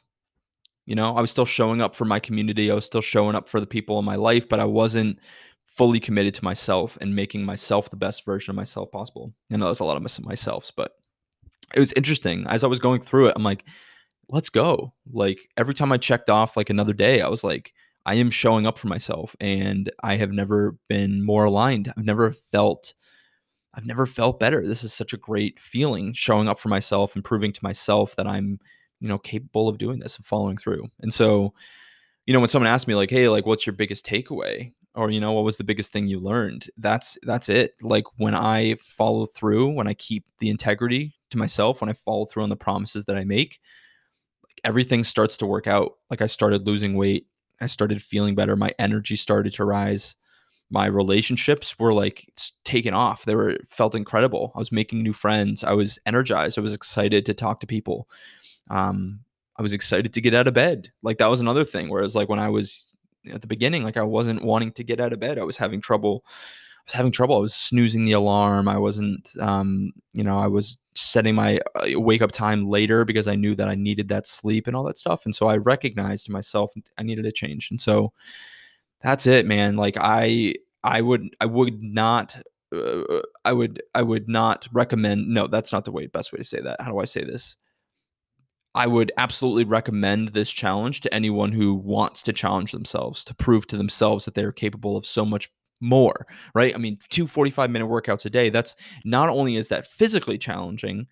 You 0.90 0.96
know, 0.96 1.14
I 1.14 1.20
was 1.20 1.30
still 1.30 1.46
showing 1.46 1.80
up 1.80 1.94
for 1.94 2.04
my 2.04 2.18
community. 2.18 2.68
I 2.68 2.74
was 2.74 2.84
still 2.84 3.00
showing 3.00 3.36
up 3.36 3.48
for 3.48 3.60
the 3.60 3.66
people 3.66 4.00
in 4.00 4.04
my 4.04 4.16
life, 4.16 4.48
but 4.48 4.58
I 4.58 4.64
wasn't 4.64 5.20
fully 5.64 6.00
committed 6.00 6.34
to 6.34 6.44
myself 6.44 6.98
and 7.00 7.14
making 7.14 7.44
myself 7.44 7.88
the 7.90 7.96
best 7.96 8.24
version 8.24 8.50
of 8.50 8.56
myself 8.56 8.90
possible. 8.90 9.32
And 9.52 9.62
that 9.62 9.68
was 9.68 9.78
a 9.78 9.84
lot 9.84 9.96
of 9.96 10.24
myself, 10.24 10.72
but 10.76 10.96
it 11.72 11.78
was 11.78 11.92
interesting. 11.92 12.44
As 12.48 12.64
I 12.64 12.66
was 12.66 12.80
going 12.80 13.02
through 13.02 13.28
it, 13.28 13.34
I'm 13.36 13.44
like, 13.44 13.66
let's 14.30 14.50
go. 14.50 14.92
Like 15.12 15.38
every 15.56 15.74
time 15.74 15.92
I 15.92 15.96
checked 15.96 16.28
off 16.28 16.56
like 16.56 16.70
another 16.70 16.92
day, 16.92 17.20
I 17.20 17.28
was 17.28 17.44
like, 17.44 17.72
I 18.04 18.14
am 18.14 18.28
showing 18.28 18.66
up 18.66 18.76
for 18.76 18.88
myself 18.88 19.36
and 19.38 19.92
I 20.02 20.16
have 20.16 20.32
never 20.32 20.76
been 20.88 21.24
more 21.24 21.44
aligned. 21.44 21.94
I've 21.96 22.04
never 22.04 22.32
felt 22.32 22.94
I've 23.74 23.86
never 23.86 24.06
felt 24.06 24.40
better. 24.40 24.66
This 24.66 24.82
is 24.82 24.92
such 24.92 25.12
a 25.12 25.16
great 25.18 25.60
feeling 25.60 26.14
showing 26.14 26.48
up 26.48 26.58
for 26.58 26.68
myself 26.68 27.14
and 27.14 27.22
proving 27.22 27.52
to 27.52 27.62
myself 27.62 28.16
that 28.16 28.26
I'm, 28.26 28.58
you 29.00 29.08
know, 29.08 29.18
capable 29.18 29.68
of 29.68 29.78
doing 29.78 29.98
this 30.00 30.16
and 30.16 30.26
following 30.26 30.56
through. 30.56 30.86
And 31.00 31.12
so, 31.12 31.54
you 32.26 32.34
know, 32.34 32.40
when 32.40 32.48
someone 32.48 32.70
asks 32.70 32.86
me 32.86 32.94
like, 32.94 33.10
"Hey, 33.10 33.28
like 33.28 33.46
what's 33.46 33.66
your 33.66 33.74
biggest 33.74 34.06
takeaway?" 34.06 34.72
or 34.94 35.10
you 35.10 35.20
know, 35.20 35.32
what 35.32 35.44
was 35.44 35.56
the 35.56 35.64
biggest 35.64 35.92
thing 35.92 36.06
you 36.08 36.18
learned? 36.20 36.68
That's 36.76 37.18
that's 37.22 37.48
it. 37.48 37.74
Like 37.82 38.04
when 38.16 38.34
I 38.34 38.76
follow 38.80 39.26
through, 39.26 39.70
when 39.70 39.88
I 39.88 39.94
keep 39.94 40.24
the 40.38 40.50
integrity 40.50 41.14
to 41.30 41.38
myself, 41.38 41.80
when 41.80 41.90
I 41.90 41.94
follow 41.94 42.26
through 42.26 42.42
on 42.42 42.48
the 42.48 42.56
promises 42.56 43.04
that 43.06 43.16
I 43.16 43.24
make, 43.24 43.60
like 44.44 44.60
everything 44.64 45.04
starts 45.04 45.36
to 45.38 45.46
work 45.46 45.66
out. 45.66 45.92
Like 46.10 46.22
I 46.22 46.26
started 46.26 46.66
losing 46.66 46.96
weight, 46.96 47.26
I 47.60 47.66
started 47.66 48.02
feeling 48.02 48.34
better, 48.34 48.56
my 48.56 48.72
energy 48.78 49.16
started 49.16 49.54
to 49.54 49.64
rise 49.64 50.16
my 50.70 50.86
relationships 50.86 51.78
were 51.78 51.92
like 51.92 52.32
taken 52.64 52.94
off. 52.94 53.24
They 53.24 53.34
were 53.34 53.58
felt 53.68 53.94
incredible. 53.94 54.52
I 54.54 54.60
was 54.60 54.70
making 54.70 55.02
new 55.02 55.12
friends. 55.12 55.64
I 55.64 55.72
was 55.72 55.98
energized. 56.06 56.56
I 56.56 56.62
was 56.62 56.74
excited 56.74 57.26
to 57.26 57.34
talk 57.34 57.60
to 57.60 57.66
people. 57.66 58.08
Um, 58.70 59.20
I 59.56 59.62
was 59.62 59.74
excited 59.74 60.14
to 60.14 60.20
get 60.22 60.32
out 60.32 60.48
of 60.48 60.54
bed. 60.54 60.90
Like 61.02 61.18
that 61.18 61.28
was 61.28 61.42
another 61.42 61.64
thing. 61.64 61.90
Whereas 61.90 62.14
like 62.14 62.28
when 62.30 62.38
I 62.38 62.48
was 62.48 62.94
at 63.30 63.42
the 63.42 63.46
beginning, 63.46 63.82
like 63.84 63.98
I 63.98 64.02
wasn't 64.02 64.42
wanting 64.42 64.72
to 64.72 64.84
get 64.84 65.00
out 65.00 65.12
of 65.12 65.20
bed. 65.20 65.38
I 65.38 65.44
was 65.44 65.58
having 65.58 65.80
trouble. 65.82 66.24
I 66.24 66.82
was 66.86 66.94
having 66.94 67.12
trouble. 67.12 67.36
I 67.36 67.40
was 67.40 67.54
snoozing 67.54 68.06
the 68.06 68.12
alarm. 68.12 68.68
I 68.68 68.78
wasn't, 68.78 69.30
um, 69.38 69.92
you 70.14 70.24
know, 70.24 70.38
I 70.38 70.46
was 70.46 70.78
setting 70.94 71.34
my 71.34 71.60
uh, 71.74 72.00
wake 72.00 72.22
up 72.22 72.32
time 72.32 72.68
later 72.68 73.04
because 73.04 73.28
I 73.28 73.34
knew 73.34 73.54
that 73.56 73.68
I 73.68 73.74
needed 73.74 74.08
that 74.08 74.26
sleep 74.26 74.66
and 74.66 74.74
all 74.74 74.84
that 74.84 74.98
stuff. 74.98 75.26
And 75.26 75.34
so 75.34 75.46
I 75.46 75.56
recognized 75.56 76.26
to 76.26 76.32
myself 76.32 76.72
I 76.96 77.02
needed 77.02 77.26
a 77.26 77.32
change. 77.32 77.70
And 77.70 77.80
so 77.80 78.12
that's 79.02 79.26
it, 79.26 79.46
man. 79.46 79.76
Like 79.76 79.96
I 80.00 80.54
I 80.82 81.00
would 81.02 81.36
I 81.40 81.46
would 81.46 81.82
not 81.82 82.40
uh, 82.74 83.02
I 83.44 83.52
would 83.52 83.82
I 83.94 84.02
would 84.02 84.28
not 84.28 84.68
recommend 84.72 85.28
no, 85.28 85.46
that's 85.46 85.72
not 85.72 85.84
the 85.84 85.92
way 85.92 86.06
best 86.06 86.32
way 86.32 86.38
to 86.38 86.44
say 86.44 86.60
that. 86.60 86.80
How 86.80 86.90
do 86.90 86.98
I 86.98 87.04
say 87.04 87.24
this? 87.24 87.56
I 88.74 88.86
would 88.86 89.10
absolutely 89.16 89.64
recommend 89.64 90.28
this 90.28 90.50
challenge 90.50 91.00
to 91.00 91.12
anyone 91.12 91.52
who 91.52 91.74
wants 91.74 92.22
to 92.22 92.32
challenge 92.32 92.72
themselves, 92.72 93.24
to 93.24 93.34
prove 93.34 93.66
to 93.68 93.76
themselves 93.76 94.24
that 94.24 94.34
they're 94.34 94.52
capable 94.52 94.96
of 94.96 95.04
so 95.04 95.24
much 95.24 95.50
more, 95.80 96.26
right? 96.54 96.74
I 96.74 96.78
mean, 96.78 96.98
two 97.08 97.26
45 97.26 97.70
minute 97.70 97.88
workouts 97.88 98.24
a 98.26 98.30
day, 98.30 98.50
that's 98.50 98.76
not 99.04 99.28
only 99.28 99.56
is 99.56 99.68
that 99.68 99.88
physically 99.88 100.38
challenging, 100.38 101.06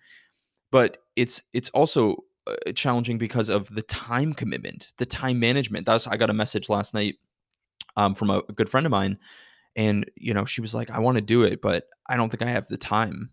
but 0.71 0.99
it's 1.15 1.41
it's 1.53 1.69
also 1.69 2.23
uh, 2.47 2.71
challenging 2.73 3.17
because 3.17 3.49
of 3.49 3.67
the 3.73 3.81
time 3.83 4.33
commitment, 4.33 4.93
the 4.97 5.05
time 5.05 5.39
management. 5.39 5.85
That's 5.85 6.07
I 6.07 6.17
got 6.17 6.29
a 6.29 6.33
message 6.33 6.69
last 6.69 6.93
night 6.93 7.15
um, 7.97 8.15
from 8.15 8.29
a, 8.29 8.41
a 8.47 8.53
good 8.53 8.69
friend 8.69 8.85
of 8.85 8.91
mine, 8.91 9.17
and 9.75 10.09
you 10.15 10.33
know 10.33 10.45
she 10.45 10.61
was 10.61 10.73
like, 10.73 10.91
"I 10.91 10.99
want 10.99 11.15
to 11.17 11.21
do 11.21 11.43
it, 11.43 11.61
but 11.61 11.87
I 12.07 12.15
don't 12.15 12.29
think 12.29 12.43
I 12.43 12.47
have 12.47 12.67
the 12.67 12.77
time." 12.77 13.31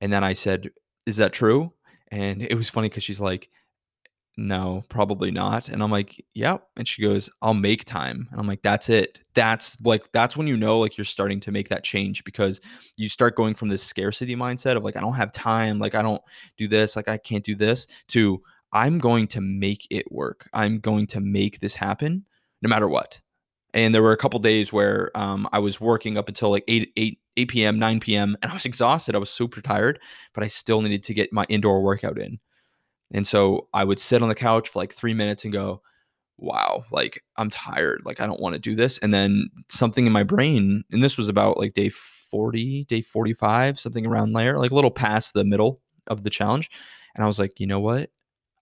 And 0.00 0.12
then 0.12 0.24
I 0.24 0.32
said, 0.32 0.70
"Is 1.06 1.18
that 1.18 1.32
true?" 1.32 1.72
And 2.10 2.42
it 2.42 2.54
was 2.54 2.70
funny 2.70 2.88
because 2.88 3.02
she's 3.02 3.20
like, 3.20 3.50
no, 4.36 4.82
probably 4.88 5.30
not. 5.30 5.68
And 5.68 5.82
I'm 5.82 5.92
like, 5.92 6.24
yep. 6.34 6.66
And 6.76 6.88
she 6.88 7.02
goes, 7.02 7.30
I'll 7.40 7.54
make 7.54 7.84
time. 7.84 8.28
And 8.30 8.40
I'm 8.40 8.48
like, 8.48 8.62
that's 8.62 8.88
it. 8.88 9.20
That's 9.34 9.76
like, 9.82 10.10
that's 10.12 10.36
when 10.36 10.48
you 10.48 10.56
know, 10.56 10.80
like, 10.80 10.98
you're 10.98 11.04
starting 11.04 11.38
to 11.40 11.52
make 11.52 11.68
that 11.68 11.84
change 11.84 12.24
because 12.24 12.60
you 12.96 13.08
start 13.08 13.36
going 13.36 13.54
from 13.54 13.68
this 13.68 13.82
scarcity 13.82 14.34
mindset 14.34 14.76
of 14.76 14.82
like, 14.82 14.96
I 14.96 15.00
don't 15.00 15.14
have 15.14 15.30
time. 15.30 15.78
Like, 15.78 15.94
I 15.94 16.02
don't 16.02 16.22
do 16.56 16.66
this. 16.66 16.96
Like, 16.96 17.08
I 17.08 17.16
can't 17.16 17.44
do 17.44 17.54
this 17.54 17.86
to 18.08 18.42
I'm 18.72 18.98
going 18.98 19.28
to 19.28 19.40
make 19.40 19.86
it 19.88 20.10
work. 20.10 20.48
I'm 20.52 20.80
going 20.80 21.06
to 21.08 21.20
make 21.20 21.60
this 21.60 21.76
happen 21.76 22.24
no 22.60 22.68
matter 22.68 22.88
what 22.88 23.20
and 23.74 23.92
there 23.92 24.02
were 24.02 24.12
a 24.12 24.16
couple 24.16 24.38
days 24.38 24.72
where 24.72 25.10
um, 25.16 25.48
I 25.52 25.58
was 25.58 25.80
working 25.80 26.16
up 26.16 26.28
until 26.28 26.50
like 26.50 26.64
8, 26.68 26.92
8, 26.96 27.18
8 27.36 27.48
p.m., 27.48 27.78
9 27.78 28.00
p.m., 28.00 28.36
and 28.42 28.50
I 28.50 28.54
was 28.54 28.64
exhausted. 28.64 29.14
I 29.14 29.18
was 29.18 29.30
super 29.30 29.60
tired, 29.60 29.98
but 30.34 30.44
I 30.44 30.48
still 30.48 30.82
needed 30.82 31.02
to 31.04 31.14
get 31.14 31.32
my 31.32 31.44
indoor 31.48 31.82
workout 31.82 32.18
in. 32.18 32.38
And 33.12 33.26
so 33.26 33.68
I 33.72 33.84
would 33.84 34.00
sit 34.00 34.22
on 34.22 34.28
the 34.28 34.34
couch 34.34 34.68
for 34.68 34.78
like 34.78 34.92
three 34.92 35.14
minutes 35.14 35.44
and 35.44 35.52
go, 35.52 35.82
wow, 36.38 36.84
like 36.90 37.22
I'm 37.36 37.50
tired. 37.50 38.02
Like 38.04 38.20
I 38.20 38.26
don't 38.26 38.40
want 38.40 38.54
to 38.54 38.60
do 38.60 38.74
this. 38.74 38.98
And 38.98 39.12
then 39.12 39.48
something 39.68 40.06
in 40.06 40.12
my 40.12 40.22
brain, 40.22 40.84
and 40.90 41.02
this 41.02 41.18
was 41.18 41.28
about 41.28 41.58
like 41.58 41.74
day 41.74 41.90
40, 41.90 42.84
day 42.84 43.02
45, 43.02 43.78
something 43.78 44.06
around 44.06 44.32
there, 44.32 44.58
like 44.58 44.70
a 44.70 44.74
little 44.74 44.90
past 44.90 45.34
the 45.34 45.44
middle 45.44 45.80
of 46.08 46.24
the 46.24 46.30
challenge. 46.30 46.70
And 47.14 47.22
I 47.22 47.26
was 47.26 47.38
like, 47.38 47.60
you 47.60 47.66
know 47.66 47.80
what? 47.80 48.10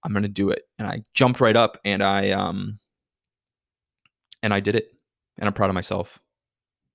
I'm 0.05 0.13
to 0.15 0.29
do 0.29 0.51
it. 0.51 0.63
And 0.79 0.87
I 0.87 1.03
jumped 1.15 1.41
right 1.41 1.57
up 1.57 1.79
and 1.85 2.03
I, 2.03 2.31
um, 2.31 2.81
and 4.43 4.53
I 4.53 4.61
did 4.61 4.75
it 4.75 4.89
and 5.39 5.47
I'm 5.47 5.55
proud 5.55 5.71
of 5.71 5.75
myself. 5.75 6.22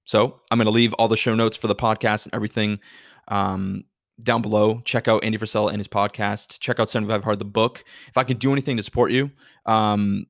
So 0.07 0.39
I'm 0.49 0.57
going 0.57 0.65
to 0.65 0.71
leave 0.71 0.93
all 0.93 1.09
the 1.09 1.17
show 1.17 1.35
notes 1.35 1.57
for 1.57 1.67
the 1.67 1.75
podcast 1.75 2.25
and 2.25 2.33
everything 2.33 2.79
um, 3.27 3.83
down 4.23 4.41
below. 4.41 4.81
Check 4.85 5.09
out 5.09 5.23
Andy 5.23 5.37
Frisella 5.37 5.69
and 5.69 5.79
his 5.79 5.87
podcast. 5.87 6.59
Check 6.59 6.79
out 6.79 6.89
75 6.89 7.23
Hard, 7.25 7.39
the 7.39 7.45
book. 7.45 7.83
If 8.07 8.17
I 8.17 8.23
can 8.23 8.37
do 8.37 8.53
anything 8.53 8.77
to 8.77 8.83
support 8.83 9.11
you, 9.11 9.29
um, 9.65 10.25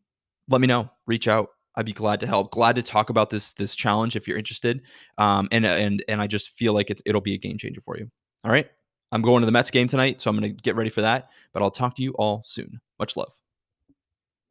let 0.50 0.62
me 0.62 0.68
know. 0.68 0.90
Reach 1.06 1.28
out. 1.28 1.50
I'd 1.76 1.86
be 1.86 1.94
glad 1.94 2.20
to 2.22 2.28
help. 2.28 2.52
Glad 2.52 2.76
to 2.78 2.82
talk 2.82 3.12
about 3.12 3.30
this 3.30 3.54
this 3.54 3.76
challenge 3.76 4.16
if 4.16 4.28
you're 4.28 4.38
interested. 4.38 4.82
Um, 5.20 5.48
and 5.52 5.64
and 5.64 6.04
and 6.08 6.20
I 6.20 6.26
just 6.26 6.58
feel 6.58 6.74
like 6.74 6.90
it's 6.90 7.04
it'll 7.06 7.22
be 7.22 7.36
a 7.36 7.38
game 7.38 7.60
changer 7.60 7.82
for 7.82 7.98
you. 8.00 8.10
All 8.44 8.52
right. 8.52 8.68
I'm 9.12 9.22
going 9.22 9.42
to 9.42 9.46
the 9.46 9.52
Mets 9.52 9.70
game 9.70 9.88
tonight, 9.88 10.20
so 10.22 10.30
I'm 10.30 10.38
going 10.38 10.56
to 10.56 10.62
get 10.62 10.76
ready 10.76 10.90
for 10.90 11.02
that. 11.02 11.30
But 11.54 11.62
I'll 11.62 11.72
talk 11.72 11.96
to 11.98 12.04
you 12.04 12.14
all 12.14 12.42
soon. 12.44 12.82
Much 13.00 13.16
love. 13.16 13.32